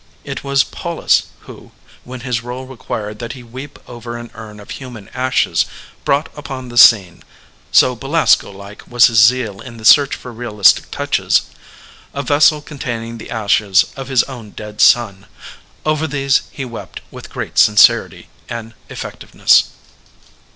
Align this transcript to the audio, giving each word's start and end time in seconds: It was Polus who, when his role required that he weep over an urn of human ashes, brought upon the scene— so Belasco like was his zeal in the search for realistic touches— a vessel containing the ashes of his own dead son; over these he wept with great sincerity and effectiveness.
It 0.23 0.43
was 0.43 0.63
Polus 0.63 1.27
who, 1.41 1.73
when 2.03 2.21
his 2.21 2.41
role 2.41 2.65
required 2.65 3.19
that 3.19 3.33
he 3.33 3.43
weep 3.43 3.77
over 3.85 4.17
an 4.17 4.31
urn 4.33 4.59
of 4.59 4.71
human 4.71 5.09
ashes, 5.09 5.67
brought 6.03 6.27
upon 6.35 6.69
the 6.69 6.77
scene— 6.79 7.21
so 7.71 7.95
Belasco 7.95 8.49
like 8.49 8.87
was 8.87 9.05
his 9.05 9.19
zeal 9.19 9.61
in 9.61 9.77
the 9.77 9.85
search 9.85 10.15
for 10.15 10.33
realistic 10.33 10.89
touches— 10.89 11.43
a 12.15 12.23
vessel 12.23 12.63
containing 12.63 13.19
the 13.19 13.29
ashes 13.29 13.93
of 13.95 14.07
his 14.07 14.23
own 14.23 14.49
dead 14.57 14.81
son; 14.81 15.27
over 15.85 16.07
these 16.07 16.41
he 16.49 16.65
wept 16.65 17.01
with 17.11 17.29
great 17.29 17.59
sincerity 17.59 18.27
and 18.49 18.73
effectiveness. 18.89 19.65